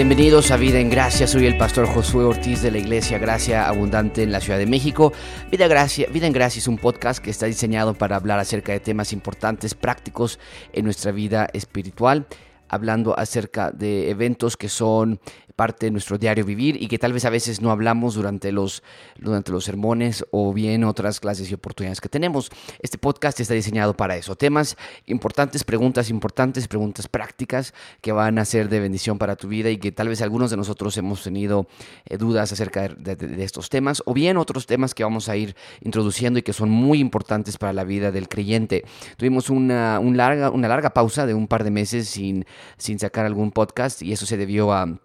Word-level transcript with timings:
Bienvenidos 0.00 0.50
a 0.50 0.56
Vida 0.56 0.78
en 0.78 0.88
Gracia, 0.88 1.26
soy 1.26 1.44
el 1.44 1.58
pastor 1.58 1.86
Josué 1.86 2.24
Ortiz 2.24 2.62
de 2.62 2.70
la 2.70 2.78
Iglesia 2.78 3.18
Gracia 3.18 3.68
Abundante 3.68 4.22
en 4.22 4.32
la 4.32 4.40
Ciudad 4.40 4.58
de 4.58 4.64
México. 4.64 5.12
Vida, 5.50 5.68
Gracia, 5.68 6.06
Vida 6.10 6.26
en 6.26 6.32
Gracia 6.32 6.58
es 6.58 6.68
un 6.68 6.78
podcast 6.78 7.22
que 7.22 7.28
está 7.28 7.44
diseñado 7.44 7.92
para 7.92 8.16
hablar 8.16 8.38
acerca 8.38 8.72
de 8.72 8.80
temas 8.80 9.12
importantes, 9.12 9.74
prácticos 9.74 10.38
en 10.72 10.86
nuestra 10.86 11.12
vida 11.12 11.50
espiritual 11.52 12.26
hablando 12.70 13.18
acerca 13.18 13.72
de 13.72 14.10
eventos 14.10 14.56
que 14.56 14.68
son 14.68 15.20
parte 15.60 15.84
de 15.84 15.90
nuestro 15.92 16.16
diario 16.16 16.46
vivir 16.46 16.82
y 16.82 16.88
que 16.88 16.98
tal 16.98 17.12
vez 17.12 17.26
a 17.26 17.28
veces 17.28 17.60
no 17.60 17.70
hablamos 17.70 18.14
durante 18.14 18.50
los, 18.50 18.82
durante 19.18 19.52
los 19.52 19.62
sermones 19.62 20.24
o 20.30 20.54
bien 20.54 20.84
otras 20.84 21.20
clases 21.20 21.50
y 21.50 21.52
oportunidades 21.54 22.00
que 22.00 22.08
tenemos. 22.08 22.50
Este 22.78 22.96
podcast 22.96 23.38
está 23.40 23.52
diseñado 23.52 23.92
para 23.92 24.16
eso. 24.16 24.36
Temas 24.36 24.78
importantes, 25.04 25.62
preguntas 25.62 26.08
importantes, 26.08 26.66
preguntas 26.66 27.08
prácticas 27.08 27.74
que 28.00 28.10
van 28.10 28.38
a 28.38 28.46
ser 28.46 28.70
de 28.70 28.80
bendición 28.80 29.18
para 29.18 29.36
tu 29.36 29.48
vida 29.48 29.68
y 29.68 29.76
que 29.76 29.92
tal 29.92 30.08
vez 30.08 30.22
algunos 30.22 30.50
de 30.50 30.56
nosotros 30.56 30.96
hemos 30.96 31.22
tenido 31.22 31.66
eh, 32.06 32.16
dudas 32.16 32.52
acerca 32.52 32.88
de, 32.88 33.44
estos 33.44 33.68
temas 33.68 34.02
o 34.06 34.14
bien 34.14 34.38
otros 34.38 34.64
temas 34.64 34.94
que 34.94 35.04
vamos 35.04 35.28
a 35.28 35.36
ir 35.36 35.54
introduciendo 35.82 36.38
y 36.38 36.42
que 36.42 36.54
son 36.54 36.70
muy 36.70 37.00
importantes 37.00 37.58
para 37.58 37.74
la 37.74 37.84
vida 37.84 38.10
del 38.10 38.30
creyente. 38.30 38.86
Tuvimos 39.18 39.50
una, 39.50 40.00
larga, 40.00 40.48
una 40.48 40.68
larga 40.68 40.94
pausa 40.94 41.26
de 41.26 41.34
un 41.34 41.46
par 41.46 41.64
de 41.64 41.70
meses 41.70 42.08
sin, 42.08 42.46
sin 42.78 42.98
sacar 42.98 43.26
algún 43.26 43.50
podcast 43.50 44.00
y 44.00 44.14
eso 44.14 44.24
se 44.24 44.38
debió 44.38 44.72
a 44.72 44.98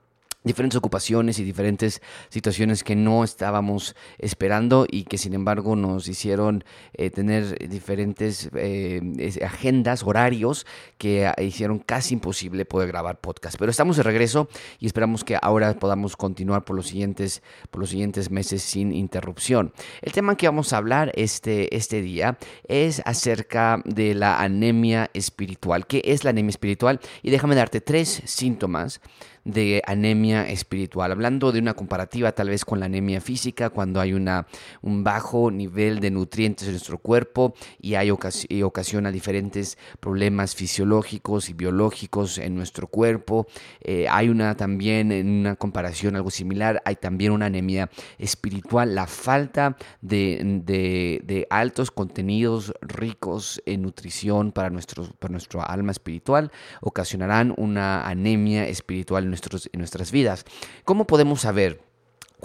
diferentes 0.46 0.78
ocupaciones 0.78 1.40
y 1.40 1.44
diferentes 1.44 2.02
situaciones 2.30 2.84
que 2.84 2.96
no 2.96 3.24
estábamos 3.24 3.96
esperando 4.18 4.86
y 4.90 5.04
que 5.04 5.18
sin 5.18 5.34
embargo 5.34 5.76
nos 5.76 6.08
hicieron 6.08 6.64
eh, 6.94 7.10
tener 7.10 7.68
diferentes 7.68 8.50
eh, 8.56 9.02
agendas, 9.44 10.04
horarios 10.04 10.66
que 10.98 11.30
hicieron 11.42 11.80
casi 11.80 12.14
imposible 12.14 12.64
poder 12.66 12.88
grabar 12.88 13.20
podcast. 13.20 13.58
Pero 13.58 13.72
estamos 13.72 13.98
de 13.98 14.04
regreso 14.04 14.48
y 14.80 14.86
esperamos 14.86 15.24
que 15.24 15.38
ahora 15.42 15.74
podamos 15.74 16.16
continuar 16.16 16.64
por 16.64 16.76
los 16.76 16.88
siguientes, 16.88 17.42
por 17.72 17.82
los 17.82 17.90
siguientes 17.90 18.32
meses 18.32 18.62
sin 18.62 18.94
interrupción. 18.94 19.74
El 20.02 20.12
tema 20.12 20.38
que 20.38 20.48
vamos 20.48 20.72
a 20.72 20.78
hablar 20.78 21.12
este, 21.16 21.76
este 21.76 22.02
día 22.02 22.38
es 22.68 23.02
acerca 23.06 23.82
de 23.86 24.14
la 24.14 24.40
anemia 24.40 25.10
espiritual. 25.14 25.88
¿Qué 25.88 26.02
es 26.06 26.24
la 26.24 26.30
anemia 26.30 26.52
espiritual? 26.52 27.00
Y 27.24 27.32
déjame 27.32 27.56
darte 27.56 27.82
tres 27.82 28.22
síntomas 28.26 29.02
de 29.46 29.84
anemia 29.86 30.50
espiritual, 30.50 31.12
hablando 31.12 31.52
de 31.52 31.60
una 31.60 31.76
comparativa 31.76 32.32
tal 32.32 32.50
vez 32.50 32.66
con 32.66 32.80
la 32.80 32.88
anemia 32.88 33.22
física, 33.22 33.70
cuando 33.70 34.02
hay 34.02 34.14
una, 34.14 34.48
un 34.82 35.04
bajo 35.04 35.52
nivel 35.52 36.00
de 36.00 36.10
nutrientes 36.10 36.68
en 36.68 36.74
nuestro 36.74 36.98
cuerpo 36.98 37.54
y, 37.80 37.94
hay 37.96 38.12
ocasiona 38.12 39.12
diferentes 39.12 39.78
problemas 40.00 40.56
fisiológicos 40.56 41.50
y 41.50 41.54
biológicos 41.54 42.40
en 42.40 42.56
nuestro 42.56 42.88
cuerpo. 42.88 43.48
Eh, 43.82 44.08
hay 44.10 44.30
una 44.30 44.56
también, 44.56 45.12
en 45.12 45.28
una 45.28 45.56
comparación 45.56 46.16
algo 46.16 46.32
similar, 46.32 46.82
hay 46.84 46.96
también 46.96 47.32
una 47.32 47.46
anemia 47.46 47.90
espiritual, 48.18 48.96
la 48.96 49.06
falta 49.08 49.78
de, 50.02 51.48
altos 51.52 51.92
contenidos 51.92 52.74
ricos 52.82 53.62
en 53.66 53.84
nutrición 53.84 54.52
para, 54.52 54.72
nuestro, 54.72 55.06
para 55.20 55.32
nuestro 55.32 55.62
alma 55.62 55.92
espiritual 55.92 56.52
ocasionarán 56.82 57.54
una 57.58 58.08
anemia 58.08 58.68
espiritual 58.68 59.35
nuestras 59.74 60.12
vidas. 60.12 60.46
¿Cómo 60.84 61.08
podemos 61.08 61.42
saber? 61.42 61.82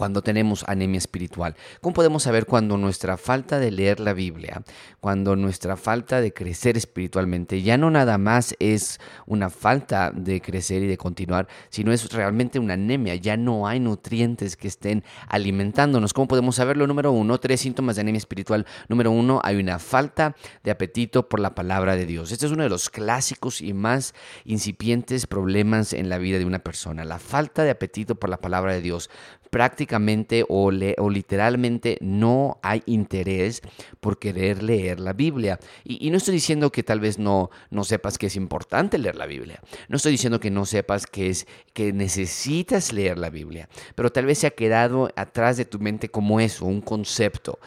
Cuando 0.00 0.22
tenemos 0.22 0.64
anemia 0.66 0.96
espiritual? 0.96 1.54
¿Cómo 1.82 1.92
podemos 1.92 2.22
saber 2.22 2.46
cuando 2.46 2.78
nuestra 2.78 3.18
falta 3.18 3.58
de 3.58 3.70
leer 3.70 4.00
la 4.00 4.14
Biblia, 4.14 4.62
cuando 4.98 5.36
nuestra 5.36 5.77
falta 5.77 6.22
de 6.22 6.33
crecer 6.33 6.78
espiritualmente, 6.78 7.61
ya 7.61 7.77
no 7.77 7.90
nada 7.90 8.16
más 8.16 8.55
es 8.60 8.98
una 9.27 9.50
falta 9.50 10.10
de 10.10 10.40
crecer 10.40 10.83
y 10.84 10.86
de 10.86 10.96
continuar, 10.96 11.48
sino 11.68 11.92
es 11.92 12.10
realmente 12.14 12.58
una 12.58 12.72
anemia, 12.72 13.14
ya 13.16 13.36
no 13.36 13.68
hay 13.68 13.78
nutrientes 13.78 14.56
que 14.56 14.68
estén 14.68 15.05
alimentándonos? 15.28 16.14
¿Cómo 16.14 16.28
podemos 16.28 16.56
saberlo? 16.56 16.86
Número 16.86 17.12
uno, 17.12 17.39
tres 17.39 17.60
síntomas 17.60 17.96
de 17.96 18.00
anemia 18.00 18.20
espiritual. 18.20 18.64
Número 18.89 19.10
uno, 19.10 19.42
hay 19.44 19.56
una 19.56 19.78
falta 19.78 20.34
de 20.64 20.70
apetito 20.70 21.28
por 21.28 21.40
la 21.40 21.55
palabra 21.55 21.94
de 21.94 22.06
Dios. 22.06 22.33
Este 22.33 22.46
es 22.46 22.52
uno 22.52 22.62
de 22.62 22.70
los 22.70 22.89
clásicos 22.89 23.60
y 23.60 23.74
más 23.74 24.14
incipientes 24.46 25.27
problemas 25.27 25.92
en 25.92 26.08
la 26.08 26.16
vida 26.16 26.39
de 26.39 26.46
una 26.46 26.60
persona, 26.60 27.05
la 27.05 27.18
falta 27.18 27.64
de 27.64 27.70
apetito 27.70 28.14
por 28.14 28.30
la 28.30 28.39
palabra 28.39 28.72
de 28.72 28.80
Dios 28.80 29.10
prácticamente 29.50 30.44
o, 30.48 30.70
o, 30.98 31.11
literalmente 31.11 31.98
no 32.00 32.58
hay 32.62 32.83
interés 32.86 33.62
por 34.00 34.18
querer 34.18 34.62
leer 34.62 35.00
la 35.00 35.12
Biblia. 35.12 35.58
Y, 35.84 36.11
no 36.11 36.16
estoy 36.16 36.34
diciendo 36.34 36.70
que 36.70 36.83
tal 36.83 37.00
vez 37.00 37.18
no, 37.18 37.50
no 37.70 37.84
sepas 37.84 38.16
que 38.16 38.27
es 38.27 38.36
importante 38.36 38.96
leer 38.98 39.16
la 39.16 39.27
Biblia. 39.27 39.60
No 39.89 39.96
estoy 39.96 40.12
diciendo 40.12 40.40
que 40.40 40.50
no 40.50 40.64
sepas 40.66 41.06
que, 41.06 41.28
es, 41.28 41.46
que 41.72 41.92
necesitas 41.92 42.92
leer 42.92 43.18
la 43.18 43.30
Biblia. 43.30 43.68
Pero 43.94 44.10
tal 44.10 44.27
vez 44.27 44.39
se 44.39 44.46
ha 44.46 44.50
quedado 44.50 45.10
atrás 45.16 45.56
de 45.56 45.64
tu 45.64 45.80
mente 45.80 46.08
como 46.08 46.40
eso, 46.40 46.64
un 46.64 46.80
concepto. 46.80 47.58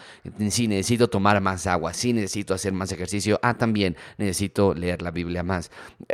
Sí, 0.49 0.67
necesito 0.67 1.09
tomar 1.09 1.41
más 1.41 1.67
agua. 1.67 1.93
Sí, 1.93 2.13
necesito 2.13 2.53
hacer 2.53 2.71
más 2.71 2.91
ejercicio. 2.91 3.39
Ah, 3.43 3.57
también 3.57 3.97
necesito 4.17 4.73
leer 4.73 5.01
la 5.01 5.11
Biblia 5.11 5.43
más. 5.43 5.69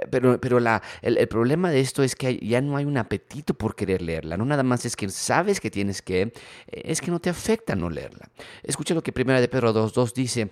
Pero, 0.09 0.41
pero 0.41 0.59
la, 0.59 0.81
el, 1.01 1.17
el 1.17 1.27
problema 1.27 1.69
de 1.69 1.79
esto 1.79 2.01
es 2.01 2.15
que 2.15 2.37
ya 2.37 2.61
no 2.61 2.75
hay 2.75 2.85
un 2.85 2.97
apetito 2.97 3.53
por 3.53 3.75
querer 3.75 4.01
leerla. 4.01 4.35
No 4.35 4.45
nada 4.45 4.63
más 4.63 4.85
es 4.85 4.95
que 4.95 5.09
sabes 5.09 5.58
que 5.59 5.71
tienes 5.71 6.01
que, 6.01 6.21
eh, 6.21 6.31
es 6.67 7.01
que 7.01 7.11
no 7.11 7.19
te 7.19 7.29
afecta 7.29 7.75
no 7.75 7.89
leerla. 7.89 8.29
Escucha 8.63 8.93
lo 8.93 9.03
que 9.03 9.11
Primera 9.11 9.41
de 9.41 9.47
Pedro 9.47 9.73
2.2 9.73 10.13
dice. 10.13 10.49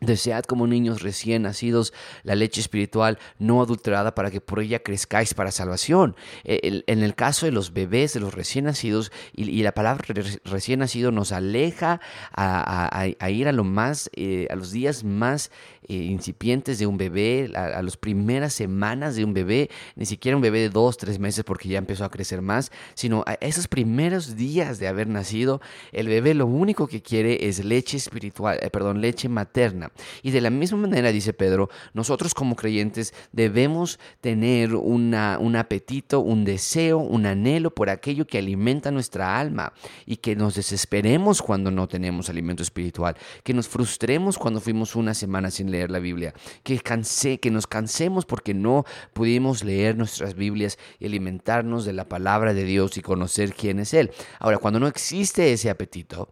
Desead 0.00 0.44
como 0.44 0.66
niños 0.66 1.02
recién 1.02 1.42
nacidos 1.42 1.92
la 2.22 2.34
leche 2.34 2.62
espiritual 2.62 3.18
no 3.38 3.60
adulterada 3.60 4.14
para 4.14 4.30
que 4.30 4.40
por 4.40 4.60
ella 4.60 4.78
crezcáis 4.78 5.34
para 5.34 5.50
salvación. 5.50 6.16
E, 6.44 6.82
en 6.86 7.02
el 7.02 7.14
caso 7.14 7.44
de 7.44 7.52
los 7.52 7.74
bebés, 7.74 8.14
de 8.14 8.20
los 8.20 8.32
recién 8.32 8.64
nacidos, 8.64 9.12
y, 9.34 9.62
la 9.62 9.72
palabra 9.72 10.02
recién 10.44 10.78
nacido 10.78 11.12
nos 11.12 11.32
aleja 11.32 12.00
a, 12.32 13.28
ir 13.28 13.46
a 13.46 13.52
lo 13.52 13.62
más, 13.62 14.10
eh, 14.14 14.48
a 14.50 14.54
los 14.56 14.72
días 14.72 15.04
más 15.04 15.50
eh, 15.86 15.94
incipientes 15.94 16.78
de 16.78 16.86
un 16.86 16.96
bebé, 16.96 17.50
a, 17.54 17.82
las 17.82 17.96
primeras 17.96 18.54
semanas 18.54 19.16
de 19.16 19.24
un 19.24 19.34
bebé, 19.34 19.70
ni 19.96 20.06
siquiera 20.06 20.36
un 20.36 20.42
bebé 20.42 20.60
de 20.60 20.70
dos, 20.70 20.96
tres 20.96 21.18
meses 21.18 21.44
porque 21.44 21.68
ya 21.68 21.78
empezó 21.78 22.04
a 22.04 22.10
crecer 22.10 22.42
más, 22.42 22.70
sino 22.94 23.24
a 23.26 23.34
esos 23.34 23.66
primeros 23.66 24.36
días 24.36 24.78
de 24.78 24.88
haber 24.88 25.08
nacido, 25.08 25.60
el 25.92 26.08
bebé 26.08 26.34
lo 26.34 26.46
único 26.46 26.86
que 26.86 27.02
quiere 27.02 27.48
es 27.48 27.64
leche 27.64 27.96
espiritual, 27.96 28.58
eh, 28.62 28.70
perdón, 28.70 29.00
leche 29.00 29.28
materna. 29.28 29.79
Y 30.22 30.30
de 30.30 30.40
la 30.40 30.50
misma 30.50 30.78
manera, 30.78 31.12
dice 31.12 31.32
Pedro, 31.32 31.70
nosotros 31.94 32.34
como 32.34 32.56
creyentes 32.56 33.14
debemos 33.32 33.98
tener 34.20 34.74
un 34.74 35.14
apetito, 35.14 36.20
un 36.20 36.44
deseo, 36.44 36.98
un 36.98 37.26
anhelo 37.26 37.74
por 37.74 37.90
aquello 37.90 38.26
que 38.26 38.38
alimenta 38.38 38.90
nuestra 38.90 39.38
alma 39.38 39.72
y 40.06 40.16
que 40.16 40.36
nos 40.36 40.54
desesperemos 40.54 41.42
cuando 41.42 41.70
no 41.70 41.88
tenemos 41.88 42.28
alimento 42.28 42.62
espiritual, 42.62 43.16
que 43.42 43.54
nos 43.54 43.68
frustremos 43.68 44.38
cuando 44.38 44.60
fuimos 44.60 44.96
una 44.96 45.14
semana 45.14 45.50
sin 45.50 45.70
leer 45.70 45.90
la 45.90 45.98
Biblia, 45.98 46.34
que, 46.62 46.78
cansé, 46.80 47.38
que 47.38 47.50
nos 47.50 47.66
cansemos 47.66 48.24
porque 48.24 48.54
no 48.54 48.84
pudimos 49.12 49.64
leer 49.64 49.96
nuestras 49.96 50.34
Biblias 50.34 50.78
y 50.98 51.06
alimentarnos 51.06 51.84
de 51.84 51.92
la 51.92 52.08
palabra 52.08 52.54
de 52.54 52.64
Dios 52.64 52.96
y 52.96 53.02
conocer 53.02 53.54
quién 53.54 53.78
es 53.78 53.94
Él. 53.94 54.10
Ahora, 54.38 54.58
cuando 54.58 54.80
no 54.80 54.86
existe 54.86 55.52
ese 55.52 55.70
apetito, 55.70 56.28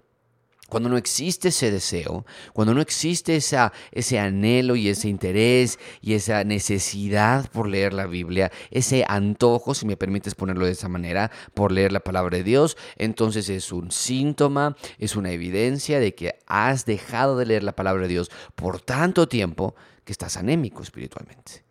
cuando 0.68 0.88
no 0.88 0.96
existe 0.96 1.48
ese 1.48 1.70
deseo, 1.70 2.26
cuando 2.52 2.74
no 2.74 2.80
existe 2.80 3.36
esa, 3.36 3.72
ese 3.90 4.18
anhelo 4.18 4.76
y 4.76 4.88
ese 4.88 5.08
interés 5.08 5.78
y 6.00 6.14
esa 6.14 6.44
necesidad 6.44 7.50
por 7.50 7.68
leer 7.68 7.94
la 7.94 8.06
Biblia, 8.06 8.52
ese 8.70 9.04
antojo, 9.08 9.74
si 9.74 9.86
me 9.86 9.96
permites 9.96 10.34
ponerlo 10.34 10.66
de 10.66 10.72
esa 10.72 10.88
manera, 10.88 11.30
por 11.54 11.72
leer 11.72 11.92
la 11.92 12.00
palabra 12.00 12.36
de 12.36 12.44
Dios, 12.44 12.76
entonces 12.96 13.48
es 13.48 13.72
un 13.72 13.90
síntoma, 13.90 14.76
es 14.98 15.16
una 15.16 15.32
evidencia 15.32 16.00
de 16.00 16.14
que 16.14 16.38
has 16.46 16.84
dejado 16.84 17.36
de 17.38 17.46
leer 17.46 17.62
la 17.62 17.76
palabra 17.76 18.02
de 18.02 18.08
Dios 18.08 18.30
por 18.54 18.80
tanto 18.80 19.28
tiempo 19.28 19.74
que 20.04 20.12
estás 20.12 20.36
anémico 20.36 20.82
espiritualmente 20.82 21.67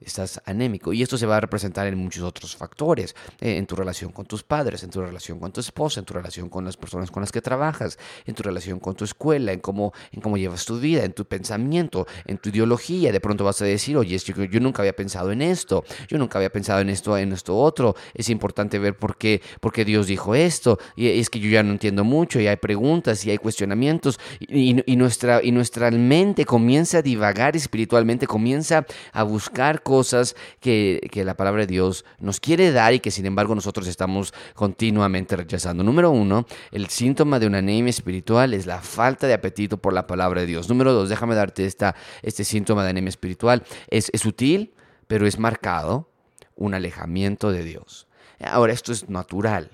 estás 0.00 0.40
anémico. 0.44 0.92
Y 0.92 1.02
esto 1.02 1.18
se 1.18 1.26
va 1.26 1.36
a 1.36 1.40
representar 1.40 1.86
en 1.86 1.98
muchos 1.98 2.22
otros 2.22 2.56
factores, 2.56 3.14
eh, 3.40 3.56
en 3.56 3.66
tu 3.66 3.76
relación 3.76 4.12
con 4.12 4.26
tus 4.26 4.42
padres, 4.42 4.82
en 4.82 4.90
tu 4.90 5.00
relación 5.00 5.38
con 5.38 5.52
tu 5.52 5.60
esposa, 5.60 6.00
en 6.00 6.06
tu 6.06 6.14
relación 6.14 6.48
con 6.48 6.64
las 6.64 6.76
personas 6.76 7.10
con 7.10 7.22
las 7.22 7.32
que 7.32 7.40
trabajas, 7.40 7.98
en 8.26 8.34
tu 8.34 8.42
relación 8.42 8.78
con 8.78 8.94
tu 8.94 9.04
escuela, 9.04 9.52
en 9.52 9.60
cómo, 9.60 9.92
en 10.12 10.20
cómo 10.20 10.36
llevas 10.36 10.64
tu 10.64 10.78
vida, 10.78 11.04
en 11.04 11.12
tu 11.12 11.24
pensamiento, 11.24 12.06
en 12.26 12.38
tu 12.38 12.50
ideología. 12.50 13.12
De 13.12 13.20
pronto 13.20 13.44
vas 13.44 13.60
a 13.62 13.64
decir, 13.64 13.96
oye, 13.96 14.16
yo, 14.18 14.60
nunca 14.60 14.82
había 14.82 14.94
pensado 14.94 15.32
en 15.32 15.42
esto, 15.42 15.84
yo 16.08 16.18
nunca 16.18 16.38
había 16.38 16.50
pensado 16.50 16.80
en 16.80 16.90
esto, 16.90 17.16
en 17.16 17.32
esto 17.32 17.56
otro. 17.56 17.96
Es 18.14 18.28
importante 18.28 18.78
ver 18.78 18.96
por 18.96 19.16
qué, 19.16 19.40
por 19.60 19.72
qué 19.72 19.84
Dios 19.84 20.06
dijo 20.06 20.34
esto. 20.34 20.78
Es 20.96 21.30
que 21.30 21.40
yo 21.40 21.48
ya 21.48 21.62
no 21.62 21.72
entiendo 21.72 22.04
mucho 22.04 22.40
y 22.40 22.46
hay 22.46 22.56
preguntas 22.56 23.24
y 23.24 23.30
hay 23.30 23.38
cuestionamientos 23.38 24.18
y, 24.40 24.82
y 24.90 24.96
nuestra, 24.96 25.42
y 25.42 25.52
nuestra 25.52 25.90
mente 25.90 26.44
comienza 26.44 26.98
a 26.98 27.02
divagar 27.02 27.56
espiritualmente, 27.56 28.26
comienza 28.26 28.86
a 29.12 29.22
buscar 29.22 29.82
cosas 29.86 30.34
que, 30.58 31.08
la 31.14 31.36
palabra 31.36 31.60
de 31.60 31.68
Dios 31.68 32.04
nos 32.18 32.40
quiere 32.40 32.72
dar 32.72 32.92
y 32.92 32.98
que 32.98 33.12
sin 33.12 33.24
embargo 33.24 33.54
nosotros 33.54 33.86
estamos 33.86 34.34
continuamente 34.54 35.36
rechazando. 35.36 35.84
Número 35.84 36.10
uno, 36.10 36.44
el 36.72 36.88
síntoma 36.88 37.38
de 37.38 37.46
una 37.46 37.58
anemia 37.58 37.90
espiritual 37.90 38.52
es 38.52 38.66
la 38.66 38.80
falta 38.80 39.28
de 39.28 39.34
apetito 39.34 39.76
por 39.78 39.92
la 39.92 40.08
palabra 40.08 40.40
de 40.40 40.48
Dios. 40.48 40.68
Número 40.68 40.92
dos, 40.92 41.08
déjame 41.08 41.36
darte 41.36 41.66
esta, 41.66 41.94
este 42.22 42.42
síntoma 42.42 42.82
de 42.82 42.90
anemia 42.90 43.10
espiritual. 43.10 43.62
Es, 43.86 44.10
es 44.12 44.22
sutil, 44.22 44.74
pero 45.06 45.24
es 45.24 45.38
marcado 45.38 46.10
un 46.56 46.74
alejamiento 46.74 47.52
de 47.52 47.62
Dios. 47.62 48.08
Ahora, 48.40 48.72
esto 48.72 48.90
es 48.90 49.08
natural. 49.08 49.70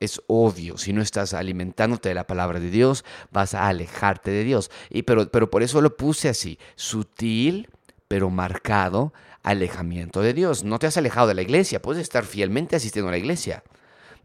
Es 0.00 0.20
obvio, 0.26 0.76
si 0.76 0.92
no 0.92 1.02
estás 1.02 1.34
alimentándote 1.34 2.08
de 2.08 2.16
la 2.16 2.26
palabra 2.26 2.58
de 2.58 2.70
Dios, 2.70 3.04
vas 3.30 3.54
a 3.54 3.68
alejarte 3.68 4.32
de 4.32 4.42
Dios. 4.42 4.72
Y 4.90 5.04
pero, 5.04 5.30
pero 5.30 5.48
por 5.48 5.62
eso 5.62 5.80
lo 5.80 5.96
puse 5.96 6.28
así, 6.28 6.58
sutil, 6.74 7.68
pero 8.12 8.28
marcado 8.28 9.14
alejamiento 9.42 10.20
de 10.20 10.34
Dios. 10.34 10.64
No 10.64 10.78
te 10.78 10.86
has 10.86 10.98
alejado 10.98 11.28
de 11.28 11.32
la 11.32 11.40
iglesia, 11.40 11.80
puedes 11.80 12.02
estar 12.02 12.26
fielmente 12.26 12.76
asistiendo 12.76 13.08
a 13.08 13.12
la 13.12 13.16
iglesia. 13.16 13.64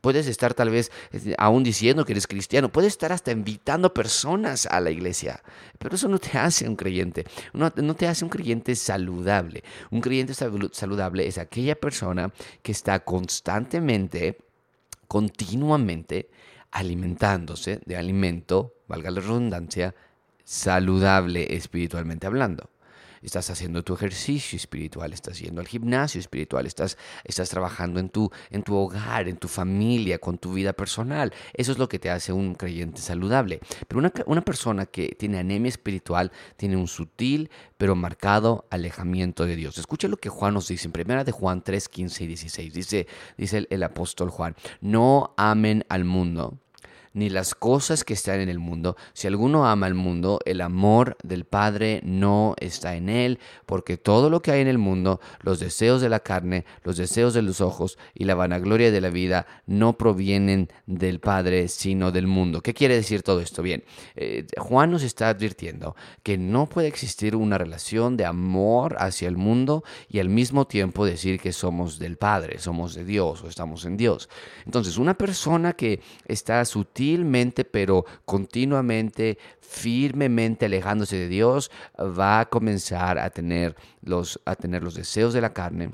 Puedes 0.01 0.27
estar 0.27 0.53
tal 0.53 0.71
vez 0.71 0.91
este, 1.13 1.35
aún 1.37 1.63
diciendo 1.63 2.03
que 2.03 2.11
eres 2.11 2.27
cristiano, 2.27 2.69
puedes 2.69 2.91
estar 2.91 3.13
hasta 3.13 3.31
invitando 3.31 3.93
personas 3.93 4.65
a 4.65 4.81
la 4.81 4.91
iglesia, 4.91 5.41
pero 5.79 5.95
eso 5.95 6.09
no 6.09 6.19
te 6.19 6.37
hace 6.37 6.67
un 6.67 6.75
creyente, 6.75 7.23
no, 7.53 7.71
no 7.77 7.95
te 7.95 8.09
hace 8.09 8.25
un 8.25 8.29
creyente 8.29 8.75
saludable. 8.75 9.63
Un 9.89 10.01
creyente 10.01 10.33
saludable 10.33 11.25
es 11.25 11.37
aquella 11.37 11.75
persona 11.75 12.33
que 12.61 12.73
está 12.73 13.05
constantemente 13.05 14.37
continuamente 15.07 16.29
alimentándose 16.71 17.79
de 17.85 17.95
alimento, 17.95 18.73
valga 18.89 19.11
la 19.11 19.21
redundancia, 19.21 19.95
saludable 20.43 21.55
espiritualmente 21.55 22.27
hablando 22.27 22.69
estás 23.21 23.49
haciendo 23.49 23.83
tu 23.83 23.93
ejercicio 23.93 24.55
espiritual, 24.55 25.13
estás 25.13 25.39
yendo 25.39 25.61
al 25.61 25.67
gimnasio 25.67 26.19
espiritual, 26.19 26.65
estás, 26.65 26.97
estás 27.23 27.49
trabajando 27.49 27.99
en 27.99 28.09
tu, 28.09 28.31
en 28.49 28.63
tu 28.63 28.75
hogar, 28.75 29.27
en 29.27 29.37
tu 29.37 29.47
familia, 29.47 30.19
con 30.19 30.37
tu 30.37 30.53
vida 30.53 30.73
personal. 30.73 31.33
Eso 31.53 31.71
es 31.71 31.77
lo 31.77 31.89
que 31.89 31.99
te 31.99 32.09
hace 32.09 32.33
un 32.33 32.55
creyente 32.55 33.01
saludable. 33.01 33.59
Pero 33.87 33.99
una, 33.99 34.11
una 34.25 34.41
persona 34.41 34.85
que 34.85 35.15
tiene 35.17 35.39
anemia 35.39 35.69
espiritual 35.69 36.31
tiene 36.55 36.77
un 36.77 36.87
sutil 36.87 37.49
pero 37.77 37.95
marcado 37.95 38.65
alejamiento 38.69 39.45
de 39.45 39.55
Dios. 39.55 39.77
Escucha 39.77 40.07
lo 40.07 40.17
que 40.17 40.29
Juan 40.29 40.53
nos 40.53 40.67
dice 40.67 40.87
en 40.87 40.91
primera 40.91 41.23
de 41.23 41.31
Juan 41.31 41.63
3, 41.63 41.89
15 41.89 42.23
y 42.23 42.27
16. 42.27 42.73
Dice, 42.73 43.07
dice 43.37 43.57
el, 43.59 43.67
el 43.69 43.83
apóstol 43.83 44.29
Juan, 44.29 44.55
no 44.81 45.33
amen 45.37 45.85
al 45.89 46.05
mundo 46.05 46.59
ni 47.17 47.31
las 47.31 47.55
cosas 47.55 48.03
que 48.03 48.13
están 48.13 48.41
en 48.41 48.47
el 48.47 48.59
mundo. 48.59 48.95
Si 49.13 49.25
alguno 49.25 49.65
ama 49.65 49.87
al 49.87 49.95
mundo, 49.95 50.39
el 50.45 50.61
amor 50.61 51.17
del 51.23 51.45
Padre 51.45 51.99
no 52.03 52.53
está 52.59 52.95
en 52.95 53.09
él, 53.09 53.39
porque 53.65 53.97
todo 53.97 54.29
lo 54.29 54.43
que 54.43 54.51
hay 54.51 54.61
en 54.61 54.67
el 54.67 54.77
mundo, 54.77 55.19
los 55.41 55.59
deseos 55.59 55.99
de 55.99 56.09
la 56.09 56.19
carne, 56.19 56.65
los 56.83 56.95
deseos 56.95 57.33
de 57.33 57.41
los 57.41 57.59
ojos 57.59 57.97
y 58.13 58.25
la 58.25 58.35
vanagloria 58.35 58.91
de 58.91 59.01
la 59.01 59.09
vida, 59.09 59.47
no 59.65 59.97
provienen 59.97 60.69
del 60.85 61.19
Padre, 61.19 61.69
sino 61.69 62.11
del 62.11 62.27
mundo. 62.27 62.61
¿Qué 62.61 62.75
quiere 62.75 62.93
decir 62.93 63.23
todo 63.23 63.41
esto? 63.41 63.63
Bien, 63.63 63.83
eh, 64.15 64.45
Juan 64.59 64.91
nos 64.91 65.01
está 65.01 65.29
advirtiendo 65.29 65.95
que 66.21 66.37
no 66.37 66.67
puede 66.67 66.87
existir 66.87 67.35
una 67.35 67.57
relación 67.57 68.15
de 68.15 68.25
amor 68.25 68.95
hacia 68.99 69.27
el 69.27 69.37
mundo 69.37 69.83
y 70.07 70.19
al 70.19 70.29
mismo 70.29 70.67
tiempo 70.67 71.03
decir 71.03 71.39
que 71.39 71.51
somos 71.51 71.97
del 71.97 72.17
Padre, 72.17 72.59
somos 72.59 72.93
de 72.93 73.05
Dios 73.05 73.43
o 73.43 73.47
estamos 73.47 73.85
en 73.85 73.97
Dios. 73.97 74.29
Entonces, 74.65 74.97
una 74.97 75.15
persona 75.15 75.73
que 75.73 75.99
está 76.27 76.63
sutil, 76.65 77.06
pero 77.71 78.05
continuamente, 78.25 79.37
firmemente 79.59 80.65
alejándose 80.65 81.15
de 81.15 81.27
Dios, 81.27 81.71
va 81.99 82.39
a 82.39 82.49
comenzar 82.49 83.19
a 83.19 83.29
tener 83.29 83.75
los, 84.01 84.39
a 84.45 84.55
tener 84.55 84.83
los 84.83 84.95
deseos 84.95 85.33
de 85.33 85.41
la 85.41 85.53
carne 85.53 85.91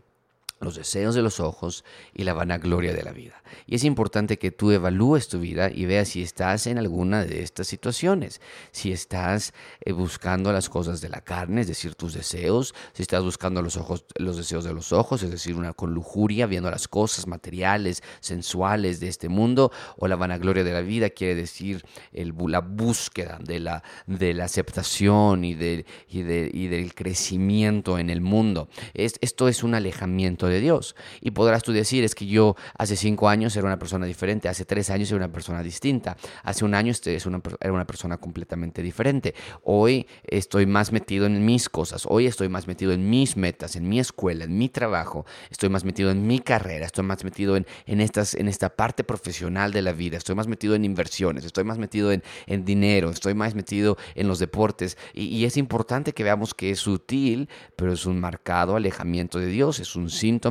los 0.64 0.76
deseos 0.76 1.16
de 1.16 1.22
los 1.22 1.40
ojos 1.40 1.84
y 2.14 2.24
la 2.24 2.34
vanagloria 2.34 2.94
de 2.94 3.04
la 3.04 3.12
vida. 3.12 3.44
Y 3.68 3.76
es 3.76 3.84
importante 3.84 4.38
que 4.38 4.52
tú 4.52 4.72
evalúes 4.72 5.28
tu 5.28 5.40
vida 5.40 5.70
y 5.70 5.86
veas 5.86 6.10
si 6.10 6.24
estás 6.24 6.68
en 6.68 6.78
alguna 6.78 7.26
de 7.26 7.44
estas 7.44 7.68
situaciones. 7.68 8.42
Si 8.72 8.92
estás 8.92 9.54
eh, 9.82 9.92
buscando 9.92 10.52
las 10.52 10.70
cosas 10.70 11.02
de 11.02 11.10
la 11.10 11.22
carne, 11.22 11.62
es 11.62 11.68
decir, 11.68 11.96
tus 11.96 12.14
deseos, 12.14 12.74
si 12.94 13.04
estás 13.04 13.24
buscando 13.24 13.62
los, 13.62 13.78
ojos, 13.78 14.06
los 14.18 14.38
deseos 14.38 14.64
de 14.64 14.74
los 14.74 14.92
ojos, 14.92 15.24
es 15.24 15.32
decir, 15.32 15.56
una 15.56 15.74
con 15.74 15.94
lujuria, 15.94 16.48
viendo 16.48 16.70
las 16.72 16.88
cosas 16.88 17.28
materiales, 17.28 18.02
sensuales 18.20 19.00
de 19.00 19.08
este 19.08 19.30
mundo, 19.30 19.72
o 19.98 20.08
la 20.08 20.16
vanagloria 20.16 20.64
de 20.64 20.74
la 20.74 20.82
vida, 20.82 21.10
quiere 21.10 21.36
decir 21.36 21.84
el, 22.12 22.34
la 22.48 22.60
búsqueda 22.60 23.40
de 23.42 23.60
la, 23.60 23.84
de 24.08 24.34
la 24.34 24.46
aceptación 24.46 25.46
y, 25.46 25.56
de, 25.56 25.86
y, 26.10 26.22
del 26.24 26.94
crecimiento 26.94 27.98
en 28.00 28.10
el 28.10 28.22
mundo. 28.22 28.70
Es, 28.94 29.16
esto 29.22 29.48
es 29.48 29.64
un 29.64 29.76
alejamiento 29.76 30.48
de 30.54 30.62
Dios. 30.62 30.96
Y 31.22 31.32
podrás 31.32 31.64
tú 31.64 31.74
decir, 31.74 32.04
es 32.04 32.16
que 32.16 32.26
yo 32.26 32.56
hace 32.78 32.96
cinco 32.96 33.30
años 33.30 33.56
era 33.56 33.66
una 33.66 33.80
persona 33.80 34.06
diferente, 34.06 34.48
hace 34.48 34.66
tres 34.66 34.90
años 34.90 35.10
era 35.10 35.18
una 35.18 35.32
persona 35.32 35.64
distinta, 35.64 36.16
hace 36.44 36.64
un 36.66 36.74
año 36.76 36.92
este 36.92 37.18
era 37.60 37.74
una 37.74 37.86
persona 37.86 38.18
completamente 38.18 38.82
diferente. 38.82 39.34
Hoy 39.64 40.08
estoy 40.24 40.66
más 40.66 40.92
metido 40.92 41.26
en 41.26 41.46
mis 41.46 41.70
cosas, 41.70 42.06
hoy 42.08 42.28
estoy 42.28 42.50
más 42.50 42.68
metido 42.68 42.92
en 42.92 43.10
mis 43.10 43.36
metas, 43.38 43.76
en 43.76 43.88
mi 43.90 44.00
escuela, 44.00 44.46
en 44.46 44.58
mi 44.58 44.70
trabajo, 44.70 45.26
estoy 45.50 45.70
más 45.70 45.84
metido 45.84 46.12
en 46.12 46.28
mi 46.28 46.40
carrera, 46.40 46.86
estoy 46.86 47.04
más 47.04 47.24
metido 47.24 47.58
en, 47.58 47.66
en, 47.86 48.02
estas, 48.02 48.36
en 48.36 48.48
esta 48.48 48.70
parte 48.70 49.04
profesional 49.04 49.72
de 49.72 49.82
la 49.82 49.92
vida, 49.94 50.18
estoy 50.18 50.36
más 50.36 50.48
metido 50.48 50.76
en 50.76 50.86
inversiones, 50.86 51.46
estoy 51.46 51.64
más 51.64 51.78
metido 51.78 52.12
en, 52.12 52.24
en 52.46 52.66
dinero, 52.66 53.10
estoy 53.10 53.34
más 53.34 53.56
metido 53.56 53.98
en 54.16 54.28
los 54.28 54.40
deportes. 54.40 54.98
Y, 55.14 55.26
y 55.26 55.46
es 55.46 55.58
importante 55.58 56.14
que 56.14 56.24
veamos 56.24 56.54
que 56.54 56.72
es 56.72 56.80
sutil, 56.80 57.50
pero 57.76 57.94
es 57.94 58.06
un 58.06 58.20
marcado 58.20 58.76
alejamiento 58.76 59.40
de 59.40 59.48
Dios, 59.48 59.80
es 59.80 59.96
un 59.96 60.10
síntoma 60.10 60.43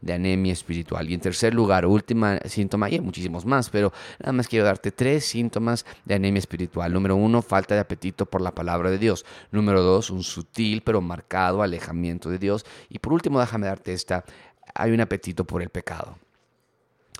de 0.00 0.12
anemia 0.12 0.52
espiritual. 0.52 1.08
Y 1.10 1.14
en 1.14 1.20
tercer 1.20 1.54
lugar, 1.54 1.86
última 1.86 2.38
síntoma, 2.46 2.88
y 2.88 2.94
hay 2.94 3.00
muchísimos 3.00 3.44
más, 3.44 3.70
pero 3.70 3.92
nada 4.18 4.32
más 4.32 4.48
quiero 4.48 4.64
darte 4.64 4.90
tres 4.90 5.24
síntomas 5.24 5.84
de 6.04 6.14
anemia 6.14 6.38
espiritual. 6.38 6.92
Número 6.92 7.16
uno, 7.16 7.42
falta 7.42 7.74
de 7.74 7.80
apetito 7.80 8.26
por 8.26 8.40
la 8.40 8.54
palabra 8.54 8.90
de 8.90 8.98
Dios. 8.98 9.24
Número 9.50 9.82
dos, 9.82 10.10
un 10.10 10.22
sutil 10.22 10.82
pero 10.82 11.00
marcado 11.00 11.62
alejamiento 11.62 12.30
de 12.30 12.38
Dios. 12.38 12.64
Y 12.88 12.98
por 12.98 13.12
último, 13.12 13.40
déjame 13.40 13.66
darte 13.66 13.92
esta, 13.92 14.24
hay 14.74 14.92
un 14.92 15.00
apetito 15.00 15.44
por 15.44 15.62
el 15.62 15.70
pecado. 15.70 16.16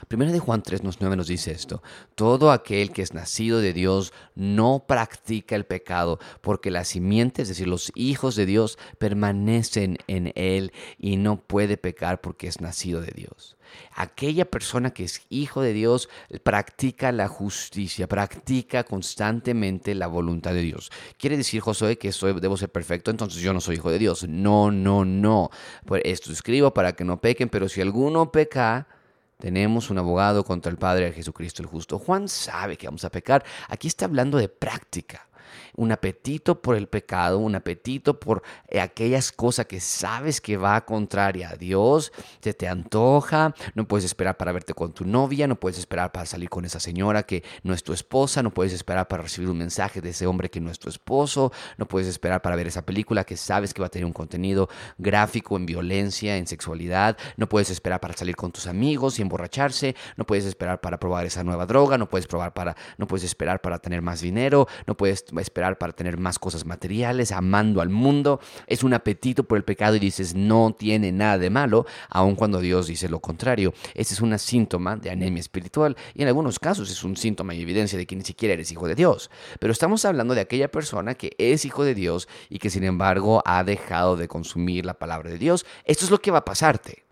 Primero 0.08 0.32
de 0.32 0.41
Juan 0.41 0.62
3.9 0.62 1.17
nos 1.17 1.29
dice 1.29 1.52
esto, 1.52 1.81
todo 2.17 2.50
aquel 2.50 2.91
que 2.91 3.02
es 3.02 3.14
nacido 3.14 3.61
de 3.61 3.73
Dios 3.73 4.12
no 4.35 4.85
practica 4.88 5.55
el 5.55 5.67
pecado, 5.67 6.19
porque 6.41 6.73
la 6.73 6.85
simiente, 6.85 7.43
es 7.43 7.49
decir, 7.49 7.69
los 7.69 7.93
hijos 7.94 8.35
de 8.35 8.44
Dios, 8.44 8.76
permanecen 8.99 9.99
en 10.08 10.32
él 10.35 10.73
y 10.99 11.17
no 11.17 11.37
puede 11.37 11.76
pecar 11.76 12.20
porque 12.20 12.49
es 12.49 12.61
nacido 12.61 13.00
de 13.00 13.12
Dios. 13.14 13.56
Aquella 13.94 14.50
persona 14.50 14.90
que 14.90 15.04
es 15.04 15.23
hijo 15.30 15.62
de 15.62 15.73
Dios 15.73 16.09
practica 16.42 17.12
la 17.12 17.28
justicia, 17.28 18.09
practica 18.09 18.83
constantemente 18.83 19.95
la 19.95 20.09
voluntad 20.09 20.54
de 20.54 20.62
Dios. 20.62 20.90
¿Quiere 21.18 21.37
decir, 21.37 21.61
Josué, 21.61 21.99
que 21.99 22.12
soy, 22.12 22.38
debo 22.40 22.57
ser 22.57 22.71
perfecto? 22.71 23.11
Entonces 23.11 23.40
yo 23.40 23.52
no 23.52 23.61
soy 23.61 23.76
hijo 23.76 23.90
de 23.90 23.99
Dios. 23.99 24.26
No, 24.28 24.71
no, 24.71 25.04
no. 25.04 25.50
Pues 25.87 26.02
esto 26.04 26.33
escribo 26.33 26.75
para 26.75 26.95
que 26.95 27.04
no 27.04 27.21
pequen, 27.21 27.49
pero 27.49 27.68
si 27.68 27.80
alguno 27.80 28.30
peca, 28.33 28.87
tenemos 29.44 29.90
un 29.90 29.98
abogado 29.98 30.42
contra 30.42 30.72
el 30.72 30.78
Padre 30.78 31.12
Jesucristo 31.12 31.60
el 31.60 31.68
justo. 31.68 31.98
Juan 31.98 32.30
sabe 32.30 32.78
que 32.78 32.86
vamos 32.86 33.04
a 33.04 33.10
pecar. 33.10 33.44
Aquí 33.68 33.88
está 33.88 34.06
hablando 34.06 34.38
de 34.38 34.48
práctica 34.48 35.28
un 35.76 35.93
apetito 35.93 36.61
por 36.61 36.76
el 36.76 36.87
pecado, 36.87 37.38
un 37.38 37.54
apetito 37.54 38.19
por 38.19 38.43
eh, 38.69 38.81
aquellas 38.81 39.33
cosas 39.33 39.66
que 39.66 39.81
sabes 39.81 40.40
que 40.40 40.57
va 40.57 40.85
contraria 40.85 41.50
a 41.50 41.57
Dios, 41.57 42.12
se 42.40 42.54
te 42.54 42.69
antoja, 42.69 43.54
no 43.75 43.87
puedes 43.87 44.04
esperar 44.04 44.37
para 44.37 44.52
verte 44.52 44.75
con 44.75 44.93
tu 44.93 45.04
novia, 45.04 45.47
no 45.47 45.57
puedes 45.57 45.78
esperar 45.78 46.12
para 46.12 46.26
salir 46.26 46.49
con 46.49 46.64
esa 46.64 46.81
señora 46.81 47.25
que 47.25 47.43
no 47.62 47.75
es 47.75 47.83
tu 47.83 47.93
esposa, 47.93 48.43
no 48.43 48.52
puedes 48.52 48.73
esperar 48.73 49.09
para 49.09 49.23
recibir 49.23 49.50
un 49.50 49.59
mensaje 49.59 50.00
de 50.00 50.11
ese 50.11 50.26
hombre 50.26 50.50
que 50.50 50.61
no 50.61 50.71
es 50.71 50.78
tu 50.78 50.88
esposo, 50.88 51.52
no 51.76 51.87
puedes 51.87 52.09
esperar 52.09 52.43
para 52.43 52.57
ver 52.57 52.66
esa 52.66 52.83
película 52.83 53.25
que 53.25 53.37
sabes 53.37 53.75
que 53.75 53.81
va 53.81 53.87
a 53.87 53.90
tener 53.90 54.07
un 54.07 54.12
contenido 54.12 54.69
gráfico 54.99 55.57
en 55.57 55.66
violencia, 55.66 56.37
en 56.37 56.47
sexualidad, 56.47 57.16
no 57.37 57.49
puedes 57.49 57.71
esperar 57.71 58.00
para 58.00 58.14
salir 58.14 58.37
con 58.37 58.52
tus 58.52 58.66
amigos 58.66 59.19
y 59.19 59.23
emborracharse, 59.23 59.97
no 60.16 60.25
puedes 60.25 60.45
esperar 60.45 60.81
para 60.81 60.99
probar 60.99 61.26
esa 61.26 61.43
nueva 61.43 61.66
droga, 61.66 61.99
no 61.99 62.09
puedes 62.09 62.26
probar 62.26 62.52
para 62.52 62.76
no 62.99 63.07
puedes 63.07 63.25
esperar 63.25 63.61
para 63.61 63.78
tener 63.78 64.02
más 64.02 64.21
dinero, 64.21 64.66
no 64.87 64.97
puedes 64.97 65.25
esperar 65.38 65.63
para 65.78 65.92
tener 65.92 66.18
más 66.18 66.38
cosas 66.38 66.64
materiales, 66.64 67.33
amando 67.33 67.80
al 67.80 67.88
mundo. 67.88 68.40
Es 68.66 68.85
un 68.85 68.94
apetito 68.94 69.44
por 69.44 69.59
el 69.59 69.64
pecado 69.64 69.97
y 69.97 69.99
dices, 69.99 70.35
no 70.35 70.75
tiene 70.78 71.12
nada 71.12 71.38
de 71.38 71.50
malo, 71.50 71.87
aun 72.09 72.37
cuando 72.37 72.61
Dios 72.61 72.87
dice 72.87 73.09
lo 73.09 73.21
contrario. 73.21 73.73
Ese 73.94 74.14
es 74.14 74.21
un 74.21 74.38
síntoma 74.38 74.97
de 74.97 75.11
anemia 75.11 75.40
espiritual 75.40 75.97
y 76.14 76.23
en 76.23 76.28
algunos 76.28 76.59
casos 76.59 76.90
es 76.90 77.02
un 77.04 77.16
síntoma 77.16 77.54
y 77.54 77.62
evidencia 77.62 77.99
de 77.99 78.06
que 78.06 78.16
ni 78.16 78.25
siquiera 78.25 78.54
eres 78.54 78.71
hijo 78.71 78.87
de 78.87 78.94
Dios. 78.94 79.30
Pero 79.59 79.73
estamos 79.73 80.04
hablando 80.04 80.35
de 80.35 80.42
aquella 80.42 80.71
persona 80.71 81.14
que 81.14 81.35
es 81.38 81.64
hijo 81.64 81.85
de 81.85 81.94
Dios 81.94 82.28
y 82.49 82.59
que 82.59 82.71
sin 82.71 82.85
embargo 82.85 83.42
ha 83.44 83.64
dejado 83.64 84.16
de 84.16 84.28
consumir 84.28 84.85
la 84.85 84.94
palabra 84.94 85.30
de 85.30 85.38
Dios. 85.38 85.64
Esto 85.85 86.04
es 86.04 86.11
lo 86.11 86.21
que 86.21 86.30
va 86.30 86.38
a 86.38 86.44
pasarte. 86.44 87.03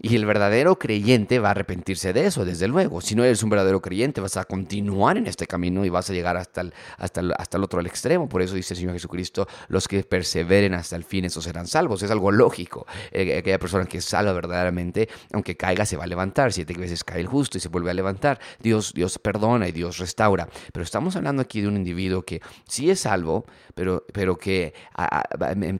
Y 0.00 0.14
el 0.14 0.26
verdadero 0.26 0.78
creyente 0.78 1.38
va 1.38 1.48
a 1.48 1.50
arrepentirse 1.52 2.12
de 2.12 2.26
eso, 2.26 2.44
desde 2.44 2.68
luego. 2.68 3.00
Si 3.00 3.14
no 3.14 3.24
eres 3.24 3.42
un 3.42 3.50
verdadero 3.50 3.80
creyente, 3.80 4.20
vas 4.20 4.36
a 4.36 4.44
continuar 4.44 5.16
en 5.16 5.26
este 5.26 5.46
camino 5.46 5.84
y 5.84 5.88
vas 5.88 6.10
a 6.10 6.12
llegar 6.12 6.36
hasta 6.36 6.60
el, 6.60 6.74
hasta 6.98 7.22
hasta 7.38 7.56
el 7.56 7.64
otro 7.64 7.80
extremo. 7.80 8.28
Por 8.28 8.42
eso 8.42 8.54
dice 8.54 8.74
el 8.74 8.78
Señor 8.80 8.92
Jesucristo, 8.92 9.48
los 9.68 9.88
que 9.88 10.02
perseveren 10.04 10.74
hasta 10.74 10.96
el 10.96 11.04
fin, 11.04 11.24
esos 11.24 11.44
serán 11.44 11.66
salvos. 11.66 12.02
Es 12.02 12.10
algo 12.10 12.30
lógico. 12.30 12.86
Eh, 13.10 13.38
aquella 13.38 13.58
persona 13.58 13.86
que 13.86 14.00
salva 14.00 14.32
verdaderamente, 14.32 15.08
aunque 15.32 15.56
caiga, 15.56 15.86
se 15.86 15.96
va 15.96 16.04
a 16.04 16.06
levantar. 16.06 16.52
Siete 16.52 16.74
veces 16.74 17.02
cae 17.02 17.20
el 17.20 17.26
justo 17.26 17.56
y 17.56 17.60
se 17.60 17.68
vuelve 17.68 17.90
a 17.90 17.94
levantar. 17.94 18.38
Dios, 18.60 18.92
Dios 18.92 19.18
perdona 19.18 19.68
y 19.68 19.72
Dios 19.72 19.98
restaura. 19.98 20.48
Pero 20.72 20.84
estamos 20.84 21.16
hablando 21.16 21.42
aquí 21.42 21.62
de 21.62 21.68
un 21.68 21.76
individuo 21.76 22.22
que 22.22 22.42
sí 22.68 22.90
es 22.90 23.00
salvo, 23.00 23.46
pero, 23.74 24.04
pero 24.12 24.36
que 24.36 24.74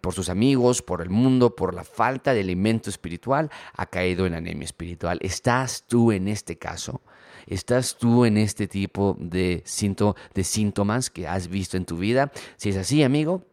por 0.01 0.15
sus 0.15 0.29
amigos, 0.29 0.83
por 0.83 1.03
el 1.03 1.11
mundo, 1.11 1.55
por 1.55 1.75
la 1.75 1.85
falta 1.85 2.33
de 2.33 2.41
alimento 2.41 2.89
espiritual, 2.89 3.51
ha 3.75 3.87
caído 3.87 4.06
en 4.07 4.35
anemia 4.35 4.65
espiritual? 4.65 5.19
¿Estás 5.23 5.85
tú 5.87 6.13
en 6.13 6.29
este 6.29 6.57
caso? 6.57 7.03
¿Estás 7.47 7.97
tú 7.97 8.25
en 8.25 8.37
este 8.37 8.67
tipo 8.67 9.17
de, 9.21 9.63
de 10.35 10.45
síntomas 10.45 11.11
que 11.11 11.29
has 11.29 11.49
visto 11.49 11.77
en 11.77 11.85
tu 11.85 11.97
vida? 11.97 12.33
Si 12.57 12.71
es 12.71 12.77
así, 12.77 13.03
amigo, 13.03 13.45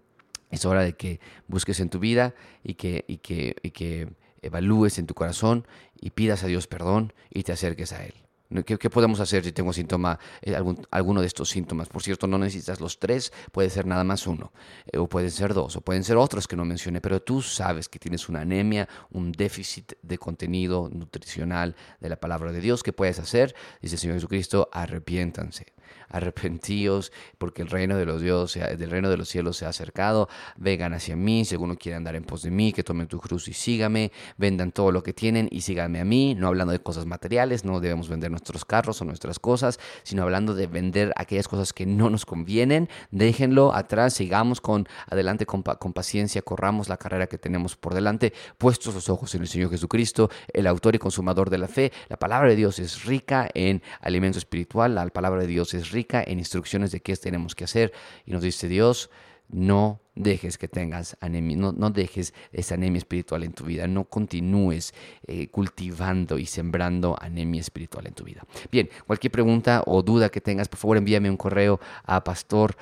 es 0.50 0.66
hora 0.66 0.84
de 0.84 0.94
que 0.94 1.20
busques 1.48 1.80
en 1.80 1.90
tu 1.90 2.00
vida 2.00 2.34
y 2.64 2.76
que, 2.76 3.06
y 3.08 3.18
que, 3.18 3.56
y 3.62 3.72
que 3.72 4.10
evalúes 4.42 5.00
en 5.00 5.08
tu 5.08 5.14
corazón 5.14 5.68
y 6.00 6.12
pidas 6.12 6.44
a 6.44 6.48
Dios 6.48 6.68
perdón 6.68 7.14
y 7.30 7.44
te 7.44 7.52
acerques 7.52 7.94
a 7.94 8.06
Él. 8.06 8.23
¿Qué, 8.62 8.90
podemos 8.90 9.20
hacer 9.20 9.44
si 9.44 9.52
tengo 9.52 9.74
síntoma, 9.74 10.20
eh, 10.42 10.56
algún, 10.56 10.86
alguno 10.92 11.22
de 11.22 11.28
estos 11.28 11.50
síntomas? 11.50 11.90
Por 11.90 12.04
cierto, 12.04 12.28
no 12.28 12.38
necesitas 12.38 12.80
los 12.80 13.00
tres, 13.00 13.34
puede 13.52 13.70
ser 13.70 13.88
nada 13.88 14.04
más 14.04 14.28
uno, 14.28 14.52
eh, 14.92 15.00
o 15.00 15.08
pueden 15.08 15.32
ser 15.32 15.54
dos, 15.54 15.76
o 15.76 15.82
pueden 15.82 16.04
ser 16.04 16.18
otros 16.18 16.48
que 16.48 16.56
no 16.56 16.66
mencioné, 16.66 17.02
pero 17.02 17.22
tú 17.22 17.42
sabes 17.42 17.90
que 17.90 17.98
tienes 17.98 18.30
una 18.30 18.42
anemia, 18.42 18.88
un 19.12 19.32
déficit 19.32 19.94
de 20.02 20.18
contenido 20.18 20.90
nutricional 20.94 21.76
de 22.00 22.10
la 22.10 22.18
palabra 22.18 22.52
de 22.52 22.62
Dios. 22.62 22.84
¿Qué 22.84 22.94
puedes 22.94 23.20
hacer? 23.20 23.56
Dice 23.82 23.96
el 23.96 24.00
Señor 24.00 24.18
Jesucristo, 24.18 24.70
arrepiéntanse 24.72 25.74
arrepentíos, 26.14 27.12
porque 27.38 27.64
el 27.64 27.70
reino 27.70 27.98
de 27.98 28.06
los 28.06 28.22
Dios, 28.22 28.54
del 28.54 28.90
reino 28.90 29.10
de 29.10 29.18
los 29.18 29.28
cielos 29.28 29.58
se 29.58 29.66
ha 29.66 29.70
acercado, 29.70 30.30
vengan 30.56 30.94
hacia 30.94 31.16
mí, 31.16 31.44
si 31.44 31.56
alguno 31.56 31.76
quiere 31.76 31.98
andar 31.98 32.16
en 32.16 32.24
pos 32.24 32.44
de 32.44 32.52
mí, 32.52 32.72
que 32.72 32.84
tomen 32.84 33.08
tu 33.08 33.20
cruz 33.20 33.48
y 33.48 33.54
sígame, 33.54 34.12
vendan 34.38 34.72
todo 34.72 34.92
lo 34.92 35.04
que 35.04 35.12
tienen 35.12 35.50
y 35.52 35.62
síganme 35.62 36.00
a 36.00 36.06
mí, 36.06 36.36
no 36.36 36.48
hablando 36.48 36.72
de 36.72 36.80
cosas 36.80 37.06
materiales, 37.06 37.66
no 37.66 37.80
debemos 37.80 38.10
vender 38.10 38.30
nuestros 38.30 38.64
carros 38.64 39.02
o 39.02 39.06
nuestras 39.06 39.40
cosas, 39.40 39.80
sino 40.04 40.22
hablando 40.22 40.54
de 40.54 40.68
vender 40.68 41.12
aquellas 41.16 41.48
cosas 41.48 41.74
que 41.74 41.88
no 41.88 42.12
nos 42.12 42.26
convienen, 42.26 42.90
déjenlo 43.10 43.74
atrás, 43.74 44.14
sigamos 44.14 44.62
con 44.62 44.88
adelante 45.08 45.48
con, 45.48 45.64
con 45.64 45.94
paciencia, 45.94 46.44
corramos 46.44 46.90
la 46.90 46.98
carrera 46.98 47.26
que 47.26 47.40
tenemos 47.40 47.76
por 47.76 47.96
delante, 47.96 48.34
puestos 48.60 48.94
los 48.94 49.10
ojos 49.10 49.34
en 49.34 49.42
el 49.42 49.48
Señor 49.48 49.72
Jesucristo, 49.72 50.30
el 50.54 50.68
autor 50.68 50.94
y 50.94 51.00
consumador 51.00 51.50
de 51.50 51.58
la 51.58 51.68
fe, 51.68 51.92
la 52.08 52.18
palabra 52.18 52.50
de 52.50 52.56
Dios 52.56 52.78
es 52.78 53.04
rica 53.06 53.50
en 53.56 53.82
alimento 54.00 54.38
espiritual, 54.38 54.94
la 54.94 55.08
palabra 55.08 55.42
de 55.42 55.48
Dios 55.48 55.74
es 55.74 55.90
rica 55.90 56.03
en 56.12 56.40
instrucciones 56.40 56.92
de 56.92 57.02
qué 57.02 57.16
tenemos 57.16 57.56
que 57.56 57.64
hacer. 57.64 57.94
Y 58.26 58.32
nos 58.32 58.44
dice 58.44 58.68
Dios, 58.68 59.10
no 59.50 60.04
dejes 60.16 60.58
que 60.58 60.68
tengas 60.68 61.16
anemia, 61.22 61.56
no, 61.58 61.90
dejes 61.90 62.34
esa 62.52 62.76
anemia 62.76 63.00
espiritual 63.00 63.44
en 63.44 63.54
tu 63.54 63.64
vida, 63.66 63.88
no 63.88 64.04
continúes 64.06 64.94
eh, 65.28 65.48
cultivando 65.48 66.38
y 66.38 66.46
sembrando 66.46 67.18
anemia 67.20 67.60
espiritual 67.62 68.06
en 68.08 68.14
tu 68.14 68.24
vida. 68.24 68.44
Bien, 68.72 68.90
cualquier 69.08 69.32
pregunta 69.32 69.82
o 69.86 70.04
duda 70.04 70.30
que 70.30 70.42
tengas, 70.42 70.68
por 70.68 70.80
favor 70.80 70.98
envíame 70.98 71.30
un 71.30 71.38
correo 71.38 71.80
a 72.04 72.22
pastor 72.24 72.76